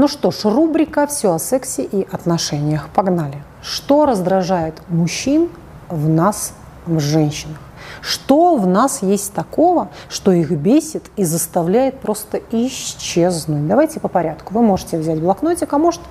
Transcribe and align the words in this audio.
Ну 0.00 0.06
что 0.06 0.30
ж, 0.30 0.44
рубрика 0.44 1.08
«Все 1.08 1.34
о 1.34 1.40
сексе 1.40 1.82
и 1.82 2.06
отношениях». 2.12 2.88
Погнали. 2.94 3.42
Что 3.62 4.06
раздражает 4.06 4.80
мужчин 4.88 5.48
в 5.88 6.08
нас, 6.08 6.52
в 6.86 7.00
женщинах? 7.00 7.58
Что 8.00 8.54
в 8.54 8.64
нас 8.64 9.02
есть 9.02 9.32
такого, 9.32 9.88
что 10.08 10.30
их 10.30 10.52
бесит 10.52 11.10
и 11.16 11.24
заставляет 11.24 11.98
просто 11.98 12.40
исчезнуть? 12.52 13.66
Давайте 13.66 13.98
по 13.98 14.06
порядку. 14.06 14.54
Вы 14.54 14.62
можете 14.62 14.98
взять 14.98 15.18
блокнотик, 15.18 15.72
а 15.72 15.78
может 15.78 16.02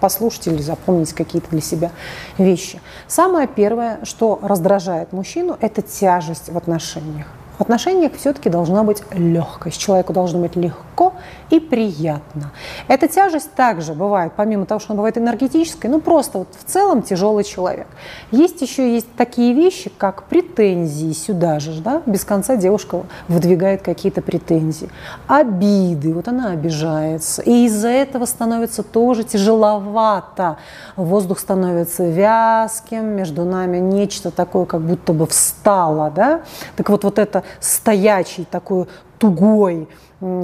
послушать 0.00 0.46
или 0.46 0.62
запомнить 0.62 1.12
какие-то 1.12 1.50
для 1.50 1.60
себя 1.60 1.90
вещи. 2.38 2.80
Самое 3.06 3.46
первое, 3.48 4.00
что 4.04 4.38
раздражает 4.40 5.12
мужчину, 5.12 5.58
это 5.60 5.82
тяжесть 5.82 6.48
в 6.48 6.56
отношениях. 6.56 7.26
В 7.58 7.62
отношениях 7.62 8.12
все-таки 8.18 8.50
должна 8.50 8.82
быть 8.82 9.02
легкость. 9.12 9.78
Человеку 9.78 10.12
должно 10.12 10.40
быть 10.40 10.56
легко 10.56 11.14
и 11.48 11.58
приятно. 11.58 12.52
Эта 12.86 13.08
тяжесть 13.08 13.52
также 13.54 13.94
бывает, 13.94 14.32
помимо 14.36 14.66
того, 14.66 14.78
что 14.78 14.92
она 14.92 14.98
бывает 14.98 15.16
энергетической, 15.16 15.86
ну 15.88 16.00
просто 16.00 16.38
вот 16.38 16.48
в 16.58 16.64
целом 16.64 17.02
тяжелый 17.02 17.44
человек. 17.44 17.86
Есть 18.30 18.60
еще 18.60 18.92
есть 18.92 19.06
такие 19.16 19.54
вещи, 19.54 19.90
как 19.96 20.24
претензии 20.24 21.12
сюда 21.12 21.58
же, 21.60 21.80
да, 21.80 22.02
без 22.04 22.24
конца 22.24 22.56
девушка 22.56 23.04
выдвигает 23.28 23.82
какие-то 23.82 24.20
претензии. 24.20 24.90
Обиды, 25.26 26.12
вот 26.12 26.28
она 26.28 26.50
обижается. 26.50 27.42
И 27.42 27.66
из-за 27.66 27.88
этого 27.88 28.26
становится 28.26 28.82
тоже 28.82 29.24
тяжеловато. 29.24 30.58
Воздух 30.96 31.38
становится 31.38 32.04
вязким, 32.04 33.06
между 33.06 33.44
нами 33.44 33.78
нечто 33.78 34.30
такое, 34.30 34.66
как 34.66 34.82
будто 34.82 35.12
бы 35.12 35.26
встало, 35.26 36.10
да. 36.10 36.42
Так 36.76 36.90
вот, 36.90 37.04
вот 37.04 37.18
это 37.18 37.44
стоячий 37.60 38.46
такой 38.50 38.86
тугой, 39.18 39.88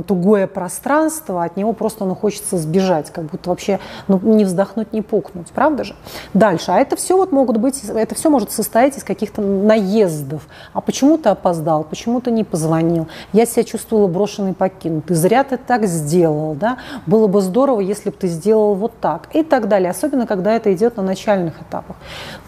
тугое 0.06 0.46
пространство, 0.46 1.44
от 1.44 1.56
него 1.56 1.72
просто 1.72 2.04
ну, 2.04 2.14
хочется 2.14 2.58
сбежать, 2.58 3.10
как 3.10 3.24
будто 3.24 3.48
вообще 3.48 3.80
ну, 4.06 4.20
не 4.22 4.44
вздохнуть, 4.44 4.92
не 4.92 5.00
пукнуть, 5.00 5.48
правда 5.48 5.84
же? 5.84 5.96
Дальше, 6.34 6.72
а 6.72 6.78
это 6.78 6.96
все 6.96 7.16
вот 7.16 7.32
могут 7.32 7.56
быть, 7.56 7.82
это 7.84 8.14
все 8.14 8.28
может 8.28 8.52
состоять 8.52 8.98
из 8.98 9.04
каких-то 9.04 9.40
наездов. 9.40 10.46
А 10.74 10.82
почему 10.82 11.16
ты 11.16 11.30
опоздал, 11.30 11.84
почему 11.84 12.20
ты 12.20 12.30
не 12.30 12.44
позвонил? 12.44 13.08
Я 13.32 13.46
себя 13.46 13.64
чувствовала 13.64 14.08
брошенной, 14.08 14.52
покинутой. 14.52 15.16
Зря 15.16 15.42
ты 15.42 15.56
так 15.56 15.86
сделал, 15.86 16.54
да? 16.54 16.76
Было 17.06 17.26
бы 17.26 17.40
здорово, 17.40 17.80
если 17.80 18.10
бы 18.10 18.16
ты 18.16 18.28
сделал 18.28 18.74
вот 18.74 18.92
так 19.00 19.28
и 19.32 19.42
так 19.42 19.68
далее. 19.68 19.90
Особенно, 19.90 20.26
когда 20.26 20.54
это 20.54 20.72
идет 20.74 20.98
на 20.98 21.02
начальных 21.02 21.62
этапах. 21.62 21.96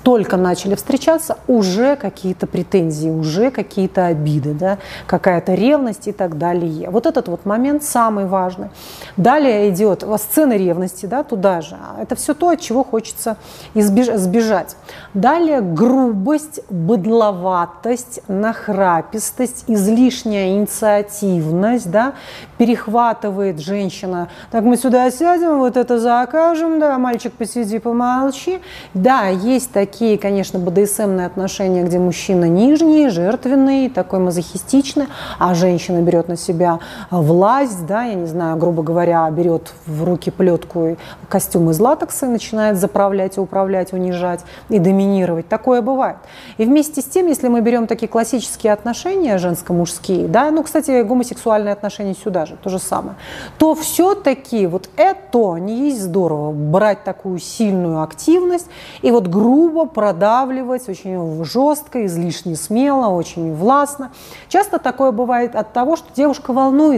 Только 0.02 0.36
начали 0.36 0.74
встречаться, 0.74 1.38
уже 1.46 1.96
какие-то 1.96 2.46
претензии, 2.46 3.08
уже 3.08 3.50
какие-то 3.50 4.06
обиды, 4.06 4.52
да? 4.52 4.78
какая-то 5.06 5.54
ревность 5.54 6.06
и 6.08 6.12
так 6.12 6.36
далее. 6.36 6.90
Вот 6.90 7.06
этот 7.16 7.28
вот 7.28 7.46
момент 7.46 7.82
самый 7.84 8.26
важный. 8.26 8.68
Далее 9.16 9.70
идет 9.70 10.04
сцена 10.18 10.56
ревности, 10.56 11.06
да, 11.06 11.22
туда 11.22 11.60
же. 11.60 11.76
Это 12.00 12.16
все 12.16 12.34
то, 12.34 12.50
от 12.50 12.60
чего 12.60 12.82
хочется 12.82 13.36
избеж- 13.74 14.16
сбежать. 14.16 14.76
Далее 15.14 15.60
грубость, 15.60 16.60
быдловатость, 16.70 18.20
нахрапистость, 18.28 19.64
излишняя 19.68 20.48
инициативность, 20.48 21.90
да, 21.90 22.14
перехватывает 22.58 23.60
женщина. 23.60 24.28
Так 24.50 24.64
мы 24.64 24.76
сюда 24.76 25.10
сядем, 25.10 25.58
вот 25.58 25.76
это 25.76 25.98
закажем, 25.98 26.80
да, 26.80 26.98
мальчик 26.98 27.32
посиди, 27.32 27.78
помолчи. 27.78 28.60
Да, 28.94 29.28
есть 29.28 29.72
такие, 29.72 30.18
конечно, 30.18 30.58
БДСМные 30.58 31.26
отношения, 31.26 31.84
где 31.84 31.98
мужчина 31.98 32.46
нижний, 32.46 33.08
жертвенный, 33.08 33.88
такой 33.88 34.18
мазохистичный, 34.18 35.06
а 35.38 35.54
женщина 35.54 36.00
берет 36.00 36.28
на 36.28 36.36
себя 36.36 36.78
власть, 37.10 37.86
да, 37.86 38.04
я 38.04 38.14
не 38.14 38.26
знаю, 38.26 38.56
грубо 38.56 38.82
говоря, 38.82 39.28
берет 39.30 39.72
в 39.86 40.04
руки 40.04 40.30
плетку 40.30 40.96
костюм 41.28 41.70
из 41.70 41.80
латекса 41.80 42.26
и 42.26 42.28
начинает 42.28 42.76
заправлять, 42.78 43.38
управлять, 43.38 43.92
унижать 43.92 44.40
и 44.68 44.78
доминировать. 44.78 45.48
Такое 45.48 45.82
бывает. 45.82 46.16
И 46.58 46.64
вместе 46.64 47.00
с 47.00 47.04
тем, 47.04 47.26
если 47.26 47.48
мы 47.48 47.60
берем 47.60 47.86
такие 47.86 48.08
классические 48.08 48.72
отношения 48.72 49.38
женско-мужские, 49.38 50.28
да, 50.28 50.50
ну, 50.50 50.62
кстати, 50.62 51.02
гомосексуальные 51.02 51.72
отношения 51.72 52.14
сюда 52.14 52.46
же, 52.46 52.56
то 52.56 52.70
же 52.70 52.78
самое, 52.78 53.16
то 53.58 53.74
все-таки 53.74 54.66
вот 54.66 54.88
это 54.96 55.54
не 55.56 55.88
есть 55.88 56.02
здорово, 56.02 56.52
брать 56.52 57.04
такую 57.04 57.38
сильную 57.38 58.02
активность 58.02 58.66
и 59.02 59.10
вот 59.10 59.26
грубо 59.28 59.86
продавливать, 59.86 60.88
очень 60.88 61.44
жестко, 61.44 62.06
излишне 62.06 62.56
смело, 62.56 63.08
очень 63.08 63.54
властно. 63.54 64.12
Часто 64.48 64.78
такое 64.78 65.12
бывает 65.12 65.54
от 65.54 65.72
того, 65.72 65.96
что 65.96 66.06
девушка 66.14 66.52
волнуется, 66.52 66.93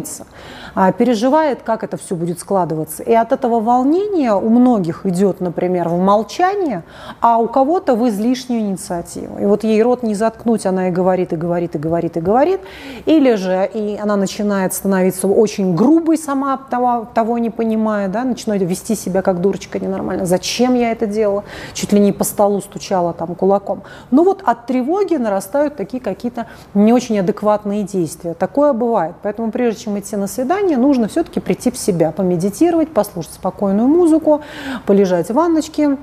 а, 0.74 0.92
переживает, 0.92 1.62
как 1.62 1.82
это 1.84 1.96
все 1.96 2.14
будет 2.14 2.38
складываться. 2.38 3.02
И 3.02 3.12
от 3.12 3.32
этого 3.32 3.60
волнения 3.60 4.34
у 4.34 4.48
многих 4.50 5.06
идет, 5.06 5.40
например, 5.40 5.88
в 5.88 5.98
молчание, 5.98 6.82
а 7.20 7.38
у 7.38 7.48
кого-то 7.48 7.94
в 7.94 8.06
излишнюю 8.08 8.60
инициативу. 8.60 9.38
И 9.38 9.46
вот 9.46 9.64
ей 9.64 9.82
рот 9.82 10.02
не 10.02 10.14
заткнуть, 10.14 10.66
она 10.66 10.88
и 10.88 10.90
говорит, 10.90 11.32
и 11.32 11.36
говорит, 11.36 11.74
и 11.76 11.78
говорит, 11.78 12.16
и 12.16 12.20
говорит. 12.20 12.60
Или 13.06 13.34
же 13.36 13.70
и 13.72 13.96
она 13.96 14.16
начинает 14.16 14.74
становиться 14.74 15.28
очень 15.28 15.74
грубой 15.74 16.18
сама, 16.18 16.58
того, 16.58 17.08
того 17.14 17.38
не 17.38 17.48
понимая, 17.48 18.08
да, 18.08 18.24
начинает 18.24 18.62
вести 18.62 18.94
себя 18.94 19.22
как 19.22 19.40
дурочка 19.40 19.78
ненормально. 19.78 20.26
Зачем 20.26 20.74
я 20.74 20.92
это 20.92 21.06
делала? 21.06 21.44
Чуть 21.72 21.92
ли 21.92 22.00
не 22.00 22.12
по 22.12 22.24
столу 22.24 22.60
стучала 22.60 23.12
там 23.12 23.34
кулаком. 23.34 23.82
Ну 24.10 24.24
вот 24.24 24.42
от 24.44 24.66
тревоги 24.66 25.14
нарастают 25.14 25.76
такие 25.76 26.02
какие-то 26.02 26.46
не 26.74 26.92
очень 26.92 27.18
адекватные 27.18 27.82
действия. 27.84 28.34
Такое 28.34 28.72
бывает. 28.72 29.14
Поэтому 29.22 29.50
прежде 29.50 29.84
чем 29.84 29.85
идти 29.98 30.16
на 30.16 30.26
свидание, 30.26 30.76
нужно 30.76 31.08
все-таки 31.08 31.40
прийти 31.40 31.70
в 31.70 31.76
себя, 31.76 32.12
помедитировать, 32.12 32.88
послушать 32.88 33.34
спокойную 33.34 33.88
музыку, 33.88 34.42
полежать 34.86 35.28
в 35.28 35.34
ванночке, 35.34 35.96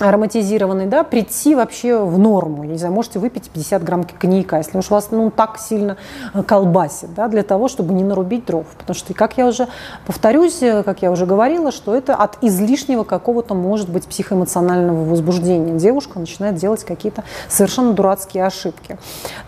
ароматизированный, 0.00 0.86
да, 0.86 1.04
прийти 1.04 1.54
вообще 1.54 1.98
в 1.98 2.18
норму. 2.18 2.64
Не 2.64 2.78
знаю, 2.78 2.94
можете 2.94 3.18
выпить 3.18 3.50
50 3.50 3.82
грамм 3.82 4.04
коньяка, 4.04 4.58
если 4.58 4.78
уж 4.78 4.90
вас 4.90 5.08
ну, 5.10 5.30
так 5.30 5.58
сильно 5.58 5.96
э, 6.34 6.42
колбасит, 6.42 7.14
да, 7.14 7.28
для 7.28 7.42
того, 7.42 7.68
чтобы 7.68 7.94
не 7.94 8.04
нарубить 8.04 8.46
дров. 8.46 8.66
Потому 8.78 8.94
что, 8.94 9.14
как 9.14 9.36
я 9.38 9.46
уже 9.46 9.68
повторюсь, 10.06 10.62
э, 10.62 10.82
как 10.82 11.02
я 11.02 11.10
уже 11.10 11.26
говорила, 11.26 11.72
что 11.72 11.94
это 11.94 12.14
от 12.14 12.42
излишнего 12.42 13.04
какого-то, 13.04 13.54
может 13.54 13.88
быть, 13.88 14.06
психоэмоционального 14.06 15.04
возбуждения. 15.04 15.78
Девушка 15.78 16.18
начинает 16.18 16.56
делать 16.56 16.84
какие-то 16.84 17.24
совершенно 17.48 17.92
дурацкие 17.92 18.44
ошибки. 18.44 18.98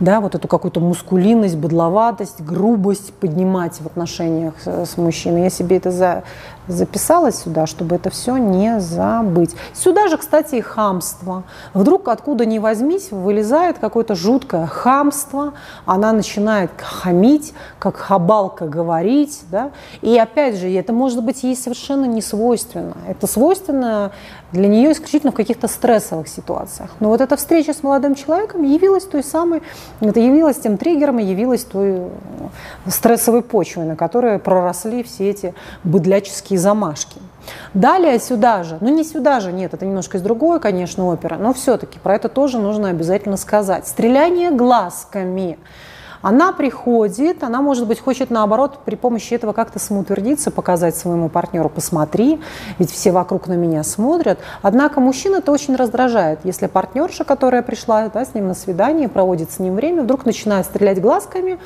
Да, 0.00 0.20
вот 0.20 0.34
эту 0.34 0.48
какую-то 0.48 0.80
мускулинность, 0.80 1.56
быдловатость, 1.56 2.40
грубость 2.40 3.12
поднимать 3.14 3.80
в 3.80 3.86
отношениях 3.86 4.54
с 4.64 4.96
мужчиной. 4.96 5.42
Я 5.42 5.50
себе 5.50 5.76
это 5.76 5.90
за, 5.90 6.22
записала 6.70 7.32
сюда, 7.32 7.66
чтобы 7.66 7.96
это 7.96 8.10
все 8.10 8.36
не 8.36 8.80
забыть. 8.80 9.54
Сюда 9.74 10.08
же, 10.08 10.16
кстати, 10.16 10.56
и 10.56 10.60
хамство. 10.60 11.44
Вдруг 11.74 12.08
откуда 12.08 12.46
ни 12.46 12.58
возьмись, 12.58 13.10
вылезает 13.10 13.78
какое-то 13.78 14.14
жуткое 14.14 14.66
хамство, 14.66 15.54
она 15.86 16.12
начинает 16.12 16.70
хамить, 16.78 17.52
как 17.78 17.96
хабалка 17.96 18.66
говорить, 18.66 19.40
да, 19.50 19.70
и 20.02 20.16
опять 20.18 20.56
же, 20.56 20.68
это 20.70 20.92
может 20.92 21.22
быть 21.24 21.42
ей 21.42 21.56
совершенно 21.56 22.04
не 22.04 22.22
свойственно. 22.22 22.96
Это 23.06 23.26
свойственно 23.26 24.12
для 24.52 24.66
нее 24.66 24.92
исключительно 24.92 25.32
в 25.32 25.36
каких-то 25.36 25.68
стрессовых 25.68 26.28
ситуациях. 26.28 26.90
Но 27.00 27.08
вот 27.08 27.20
эта 27.20 27.36
встреча 27.36 27.72
с 27.72 27.82
молодым 27.82 28.14
человеком 28.14 28.62
явилась 28.62 29.04
той 29.04 29.22
самой, 29.22 29.62
это 30.00 30.18
явилась 30.20 30.58
тем 30.58 30.76
триггером 30.76 31.18
и 31.18 31.24
явилась 31.24 31.64
той 31.64 31.90
э, 31.90 32.08
стрессовой 32.88 33.42
почвой, 33.42 33.84
на 33.84 33.96
которой 33.96 34.38
проросли 34.38 35.02
все 35.02 35.30
эти 35.30 35.54
быдляческие 35.84 36.58
замашки. 36.60 37.20
Далее 37.74 38.18
сюда 38.20 38.62
же, 38.62 38.78
ну 38.80 38.94
не 38.94 39.02
сюда 39.02 39.40
же, 39.40 39.50
нет, 39.52 39.74
это 39.74 39.84
немножко 39.84 40.18
из 40.18 40.22
другой, 40.22 40.60
конечно, 40.60 41.06
опера, 41.06 41.36
но 41.36 41.52
все-таки 41.52 41.98
про 41.98 42.14
это 42.14 42.28
тоже 42.28 42.58
нужно 42.58 42.90
обязательно 42.90 43.36
сказать. 43.36 43.88
Стреляние 43.88 44.50
глазками– 44.50 45.58
она 46.22 46.52
приходит, 46.52 47.42
она, 47.42 47.62
может 47.62 47.86
быть, 47.86 48.00
хочет, 48.00 48.30
наоборот, 48.30 48.80
при 48.84 48.94
помощи 48.94 49.34
этого 49.34 49.52
как-то 49.52 49.78
самоутвердиться, 49.78 50.50
показать 50.50 50.96
своему 50.96 51.28
партнеру, 51.28 51.68
посмотри, 51.68 52.40
ведь 52.78 52.90
все 52.90 53.12
вокруг 53.12 53.46
на 53.46 53.54
меня 53.54 53.82
смотрят. 53.82 54.38
Однако 54.62 55.00
мужчина 55.00 55.36
это 55.36 55.52
очень 55.52 55.76
раздражает, 55.76 56.40
если 56.44 56.66
партнерша, 56.66 57.24
которая 57.24 57.62
пришла 57.62 58.08
да, 58.08 58.24
с 58.24 58.34
ним 58.34 58.48
на 58.48 58.54
свидание, 58.54 59.08
проводит 59.08 59.50
с 59.50 59.58
ним 59.58 59.74
время, 59.74 60.02
вдруг 60.02 60.26
начинает 60.26 60.66
стрелять 60.66 61.00
глазками, 61.00 61.58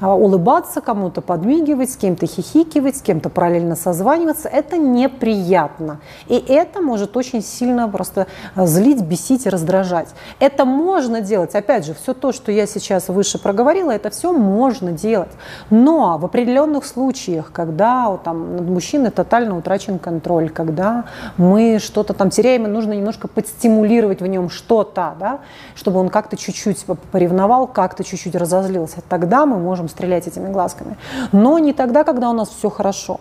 а, 0.00 0.14
улыбаться, 0.14 0.80
кому-то 0.80 1.20
подмигивать, 1.20 1.90
с 1.90 1.96
кем-то 1.96 2.26
хихикивать, 2.26 2.96
с 2.96 3.02
кем-то 3.02 3.30
параллельно 3.30 3.76
созваниваться. 3.76 4.48
Это 4.48 4.76
неприятно. 4.76 6.00
И 6.26 6.36
это 6.36 6.80
может 6.80 7.16
очень 7.16 7.42
сильно 7.42 7.88
просто 7.88 8.26
а, 8.54 8.66
злить, 8.66 9.02
бесить 9.02 9.46
и 9.46 9.48
раздражать. 9.48 10.08
Это 10.40 10.64
можно 10.64 11.20
делать. 11.20 11.54
Опять 11.54 11.86
же, 11.86 11.94
все 11.94 12.12
то, 12.12 12.32
что 12.32 12.50
я 12.52 12.66
сейчас 12.66 13.08
выше 13.08 13.38
проговорила, 13.38 13.92
это 13.94 14.10
все 14.10 14.32
можно 14.32 14.92
делать. 14.92 15.30
Но 15.70 16.18
в 16.18 16.24
определенных 16.24 16.84
случаях, 16.84 17.50
когда 17.52 18.16
там, 18.24 18.56
над 18.56 18.68
мужчиной 18.68 19.10
тотально 19.10 19.56
утрачен 19.56 19.98
контроль, 19.98 20.50
когда 20.50 21.04
мы 21.36 21.78
что-то 21.80 22.12
там 22.12 22.30
теряем, 22.30 22.66
и 22.66 22.68
нужно 22.68 22.92
немножко 22.92 23.28
подстимулировать 23.28 24.20
в 24.20 24.26
нем 24.26 24.50
что-то, 24.50 25.14
да, 25.18 25.40
чтобы 25.74 26.00
он 26.00 26.08
как-то 26.08 26.36
чуть-чуть 26.36 26.84
поревновал, 27.12 27.66
как-то 27.66 28.04
чуть-чуть 28.04 28.34
разозлился, 28.34 29.00
тогда 29.08 29.46
мы 29.46 29.58
можем 29.58 29.88
стрелять 29.88 30.26
этими 30.26 30.50
глазками. 30.50 30.96
Но 31.32 31.58
не 31.58 31.72
тогда, 31.72 32.04
когда 32.04 32.30
у 32.30 32.32
нас 32.32 32.48
все 32.48 32.70
хорошо. 32.70 33.20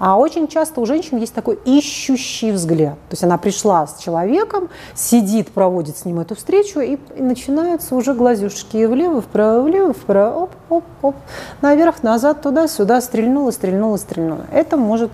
А 0.00 0.16
очень 0.16 0.48
часто 0.48 0.80
у 0.80 0.86
женщин 0.86 1.18
есть 1.18 1.34
такой 1.34 1.58
ищущий 1.66 2.52
взгляд. 2.52 2.94
То 2.94 3.12
есть 3.12 3.22
она 3.22 3.36
пришла 3.36 3.86
с 3.86 3.98
человеком, 3.98 4.70
сидит, 4.94 5.50
проводит 5.50 5.98
с 5.98 6.06
ним 6.06 6.20
эту 6.20 6.34
встречу, 6.34 6.80
и, 6.80 6.98
и 7.16 7.22
начинаются 7.22 7.94
уже 7.94 8.14
глазюшки 8.14 8.86
влево, 8.86 9.20
вправо, 9.20 9.60
влево, 9.60 9.92
вправо, 9.92 10.44
оп, 10.44 10.50
оп, 10.70 10.84
оп, 11.02 11.16
наверх, 11.60 12.02
назад, 12.02 12.40
туда-сюда, 12.40 13.02
стрельнула, 13.02 13.50
стрельнула, 13.50 13.98
стрельнула. 13.98 14.46
Это 14.50 14.78
может 14.78 15.10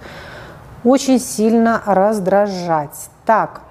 очень 0.85 1.19
сильно 1.19 1.83
раздражать. 1.85 3.11
Так, 3.25 3.63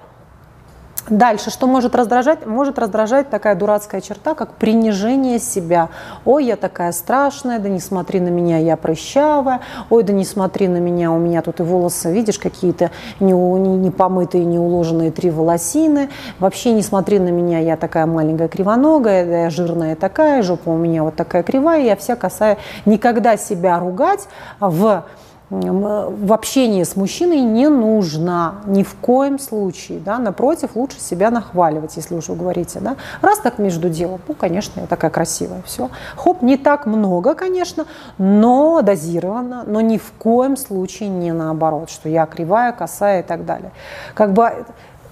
Дальше, 1.08 1.50
что 1.50 1.68
может 1.68 1.94
раздражать? 1.94 2.46
Может 2.46 2.80
раздражать 2.80 3.30
такая 3.30 3.54
дурацкая 3.54 4.00
черта, 4.00 4.34
как 4.34 4.54
принижение 4.54 5.38
себя. 5.38 5.90
Ой, 6.24 6.46
я 6.46 6.56
такая 6.56 6.90
страшная, 6.90 7.60
да 7.60 7.68
не 7.68 7.78
смотри 7.78 8.18
на 8.18 8.28
меня, 8.28 8.58
я 8.58 8.76
прыщавая. 8.76 9.60
Ой, 9.88 10.02
да 10.02 10.12
не 10.12 10.24
смотри 10.24 10.66
на 10.66 10.78
меня, 10.78 11.12
у 11.12 11.18
меня 11.18 11.42
тут 11.42 11.60
и 11.60 11.62
волосы, 11.62 12.12
видишь, 12.12 12.40
какие-то 12.40 12.90
не, 13.20 13.32
не, 13.32 13.76
не 13.76 13.90
помытые, 13.92 14.44
не 14.44 14.58
уложенные 14.58 15.12
три 15.12 15.30
волосины. 15.30 16.08
Вообще 16.40 16.72
не 16.72 16.82
смотри 16.82 17.20
на 17.20 17.28
меня, 17.28 17.60
я 17.60 17.76
такая 17.76 18.06
маленькая 18.06 18.48
кривоногая, 18.48 19.44
я 19.44 19.50
жирная 19.50 19.94
такая, 19.94 20.42
жопа 20.42 20.70
у 20.70 20.76
меня 20.76 21.04
вот 21.04 21.14
такая 21.14 21.44
кривая. 21.44 21.82
Я 21.82 21.94
вся 21.94 22.16
касая. 22.16 22.58
Никогда 22.84 23.36
себя 23.36 23.78
ругать 23.78 24.26
в 24.58 25.04
в 25.48 26.32
общении 26.32 26.82
с 26.82 26.96
мужчиной 26.96 27.40
не 27.40 27.68
нужно 27.68 28.56
ни 28.66 28.82
в 28.82 28.94
коем 28.96 29.38
случае. 29.38 30.00
Да? 30.00 30.18
Напротив, 30.18 30.70
лучше 30.74 31.00
себя 31.00 31.30
нахваливать, 31.30 31.96
если 31.96 32.16
уж 32.16 32.28
вы 32.28 32.36
говорите. 32.36 32.80
Да? 32.80 32.96
Раз 33.22 33.38
так 33.38 33.58
между 33.58 33.88
делом, 33.88 34.20
ну, 34.26 34.34
конечно, 34.34 34.80
я 34.80 34.86
такая 34.86 35.10
красивая, 35.10 35.62
все. 35.64 35.90
Хоп, 36.16 36.42
не 36.42 36.56
так 36.56 36.86
много, 36.86 37.34
конечно, 37.34 37.86
но 38.18 38.82
дозированно, 38.82 39.62
но 39.66 39.80
ни 39.80 39.98
в 39.98 40.12
коем 40.18 40.56
случае 40.56 41.10
не 41.10 41.32
наоборот, 41.32 41.90
что 41.90 42.08
я 42.08 42.26
кривая, 42.26 42.72
косая 42.72 43.20
и 43.20 43.22
так 43.22 43.44
далее. 43.44 43.70
Как 44.14 44.32
бы 44.32 44.64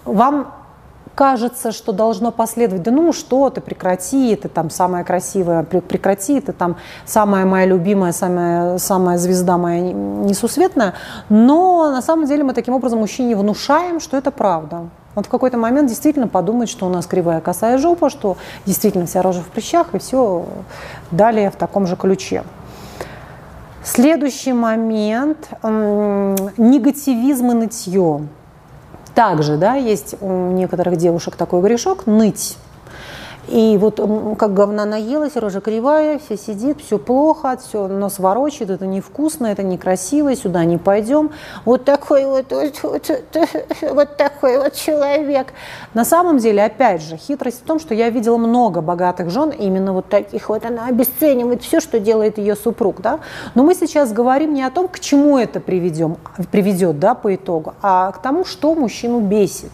вам 0.04 0.52
кажется, 1.14 1.72
что 1.72 1.93
должно 1.93 2.31
последовать, 2.32 2.82
да 2.82 2.90
ну 2.90 3.12
что 3.12 3.50
ты, 3.50 3.61
прекрати, 3.61 4.34
ты 4.37 4.49
там 4.49 4.70
самая 4.70 5.05
красивая, 5.05 5.62
прекрати, 5.62 6.40
ты 6.40 6.52
там 6.52 6.76
самая 7.05 7.44
моя 7.44 7.66
любимая, 7.66 8.12
самая, 8.12 8.78
самая 8.78 9.19
звезда 9.19 9.56
моя 9.58 9.81
несусветная. 9.81 10.94
Но 11.28 11.90
на 11.90 12.02
самом 12.02 12.26
деле 12.26 12.44
мы 12.44 12.52
таким 12.52 12.75
образом 12.75 12.99
мужчине 13.00 13.37
внушаем, 13.37 14.00
что 14.00 14.16
это 14.16 14.31
правда. 14.31 14.88
Он 15.16 15.22
в 15.22 15.28
какой-то 15.28 15.56
момент 15.56 15.88
действительно 15.88 16.26
подумает, 16.26 16.69
что 16.69 16.87
у 16.87 16.88
нас 16.88 17.06
кривая 17.06 17.40
косая 17.40 17.78
жопа, 17.78 18.10
что 18.10 18.37
действительно 18.67 19.06
вся 19.06 19.22
рожа 19.22 19.43
в 19.43 19.46
прыщах, 19.46 19.94
и 19.94 19.99
все 19.99 20.44
далее 21.12 21.50
в 21.50 21.56
таком 21.56 21.87
же 21.87 21.94
ключе. 21.96 22.43
Следующий 23.84 24.52
момент– 24.52 25.50
негативизм 25.62 27.50
и 27.50 27.55
нытье. 27.55 28.22
Также, 29.14 29.56
да, 29.56 29.75
есть 29.75 30.16
у 30.20 30.50
некоторых 30.50 30.96
девушек 30.96 31.37
такой 31.37 31.62
грешок– 31.62 32.05
ныть. 32.06 32.56
И 33.49 33.76
вот 33.79 34.00
как 34.38 34.55
говна 34.55 34.87
наелась, 34.87 35.37
рожа 35.37 35.61
кривая, 35.61 36.19
все 36.19 36.37
сидит, 36.37 36.81
все 36.81 36.99
плохо, 36.99 37.58
все 37.62 37.88
нос 37.88 38.19
ворочает, 38.19 38.70
это 38.70 38.87
невкусно, 38.87 39.46
это 39.46 39.62
некрасиво, 39.62 40.35
сюда 40.35 40.64
не 40.64 40.79
пойдем. 40.79 41.31
Вот 41.64 41.85
такой 41.85 42.25
вот, 42.25 42.46
вот, 42.50 42.81
вот, 42.82 43.11
вот 43.82 44.17
такой 44.17 44.58
вот 44.58 44.73
человек. 44.73 45.52
На 45.93 46.05
самом 46.05 46.38
деле, 46.38 46.64
опять 46.64 47.02
же, 47.02 47.17
хитрость 47.17 47.61
в 47.61 47.64
том, 47.64 47.79
что 47.79 47.94
я 47.94 48.08
видела 48.08 48.38
много 48.38 48.81
богатых 48.81 49.31
жен, 49.31 49.50
именно 49.50 49.93
вот 49.93 50.08
таких 50.08 50.49
вот, 50.49 50.64
она 50.64 50.87
обесценивает 50.87 51.62
все, 51.62 51.81
что 51.81 52.00
делает 52.00 52.38
ее 52.38 52.56
супруг, 52.56 53.00
да. 53.02 53.20
Но 53.55 53.62
мы 53.62 53.75
сейчас 53.75 54.12
говорим 54.12 54.55
не 54.55 54.62
о 54.62 54.70
том, 54.70 54.88
к 54.88 55.00
чему 55.00 55.38
это 55.38 55.61
приведем, 55.61 56.17
приведет, 56.50 56.99
да, 56.99 57.14
по 57.14 57.35
итогу, 57.35 57.75
а 57.82 58.11
к 58.12 58.23
тому, 58.23 58.44
что 58.44 58.75
мужчину 58.75 59.20
бесит. 59.20 59.70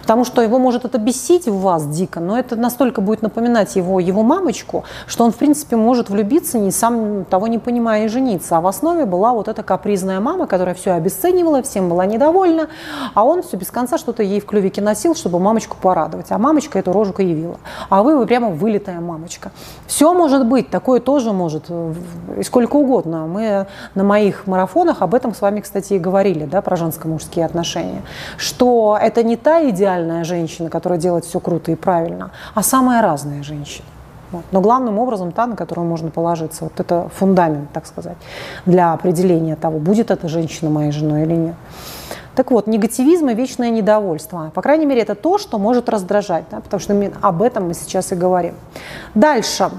Потому 0.00 0.24
что 0.24 0.40
его 0.40 0.58
может 0.58 0.84
это 0.84 0.98
бесить 0.98 1.46
в 1.46 1.60
вас 1.60 1.86
дико, 1.86 2.20
но 2.20 2.38
это 2.38 2.56
настолько 2.56 3.00
будет 3.10 3.22
напоминать 3.22 3.74
его, 3.74 3.98
его 3.98 4.22
мамочку, 4.22 4.84
что 5.08 5.24
он, 5.24 5.32
в 5.32 5.36
принципе, 5.36 5.74
может 5.74 6.10
влюбиться, 6.10 6.58
не 6.58 6.70
сам 6.70 7.24
того 7.24 7.48
не 7.48 7.58
понимая, 7.58 8.04
и 8.04 8.08
жениться. 8.08 8.56
А 8.56 8.60
в 8.60 8.68
основе 8.68 9.04
была 9.04 9.32
вот 9.32 9.48
эта 9.48 9.64
капризная 9.64 10.20
мама, 10.20 10.46
которая 10.46 10.76
все 10.76 10.92
обесценивала, 10.92 11.60
всем 11.62 11.88
была 11.88 12.06
недовольна, 12.06 12.68
а 13.14 13.24
он 13.24 13.42
все 13.42 13.56
без 13.56 13.72
конца 13.72 13.98
что-то 13.98 14.22
ей 14.22 14.40
в 14.40 14.46
клювике 14.46 14.80
носил, 14.80 15.16
чтобы 15.16 15.40
мамочку 15.40 15.76
порадовать. 15.80 16.26
А 16.30 16.38
мамочка 16.38 16.78
эту 16.78 16.92
рожу 16.92 17.12
явила. 17.18 17.56
А 17.88 18.04
вы, 18.04 18.16
вы 18.16 18.26
прямо 18.26 18.50
вылитая 18.50 19.00
мамочка. 19.00 19.50
Все 19.88 20.14
может 20.14 20.46
быть, 20.46 20.70
такое 20.70 21.00
тоже 21.00 21.32
может, 21.32 21.64
и 22.38 22.42
сколько 22.44 22.76
угодно. 22.76 23.26
Мы 23.26 23.66
на 23.96 24.04
моих 24.04 24.46
марафонах 24.46 25.02
об 25.02 25.16
этом 25.16 25.34
с 25.34 25.40
вами, 25.40 25.60
кстати, 25.60 25.94
и 25.94 25.98
говорили, 25.98 26.44
да, 26.44 26.62
про 26.62 26.76
женско-мужские 26.76 27.44
отношения, 27.44 28.02
что 28.36 28.96
это 29.00 29.24
не 29.24 29.36
та 29.36 29.68
идеальная 29.68 30.22
женщина, 30.22 30.70
которая 30.70 31.00
делает 31.00 31.24
все 31.24 31.40
круто 31.40 31.72
и 31.72 31.74
правильно, 31.74 32.30
а 32.54 32.62
самая 32.62 32.99
самая 33.00 33.12
разная 33.12 33.42
женщина. 33.42 33.86
Вот. 34.32 34.44
Но 34.52 34.60
главным 34.60 34.98
образом 34.98 35.32
та, 35.32 35.46
на 35.46 35.56
которую 35.56 35.86
можно 35.88 36.10
положиться. 36.10 36.64
Вот 36.64 36.78
это 36.78 37.08
фундамент, 37.16 37.72
так 37.72 37.86
сказать, 37.86 38.16
для 38.66 38.92
определения 38.92 39.56
того, 39.56 39.78
будет 39.78 40.10
эта 40.10 40.28
женщина 40.28 40.70
моей 40.70 40.92
женой 40.92 41.22
или 41.22 41.34
нет. 41.34 41.54
Так 42.36 42.52
вот, 42.52 42.68
негативизм 42.68 43.28
и 43.28 43.34
вечное 43.34 43.70
недовольство. 43.70 44.50
По 44.54 44.62
крайней 44.62 44.86
мере, 44.86 45.02
это 45.02 45.14
то, 45.14 45.38
что 45.38 45.58
может 45.58 45.88
раздражать, 45.88 46.44
да, 46.50 46.60
потому 46.60 46.80
что 46.80 47.12
об 47.20 47.42
этом 47.42 47.66
мы 47.68 47.74
сейчас 47.74 48.12
и 48.12 48.14
говорим. 48.14 48.54
Дальше. 49.14 49.70